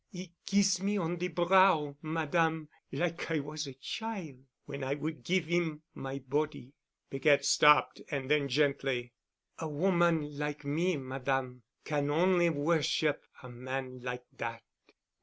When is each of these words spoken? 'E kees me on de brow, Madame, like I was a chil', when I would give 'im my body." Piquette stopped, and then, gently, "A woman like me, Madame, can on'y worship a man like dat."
'E 0.11 0.31
kees 0.47 0.81
me 0.81 0.97
on 0.97 1.17
de 1.17 1.27
brow, 1.27 1.95
Madame, 2.01 2.67
like 2.91 3.29
I 3.29 3.37
was 3.39 3.67
a 3.67 3.75
chil', 3.75 4.39
when 4.65 4.83
I 4.83 4.95
would 4.95 5.23
give 5.23 5.47
'im 5.47 5.83
my 5.93 6.17
body." 6.17 6.73
Piquette 7.11 7.45
stopped, 7.45 8.01
and 8.09 8.27
then, 8.31 8.47
gently, 8.47 9.13
"A 9.59 9.69
woman 9.69 10.39
like 10.39 10.65
me, 10.65 10.97
Madame, 10.97 11.61
can 11.85 12.09
on'y 12.09 12.49
worship 12.49 13.21
a 13.43 13.49
man 13.49 13.99
like 14.01 14.23
dat." 14.35 14.63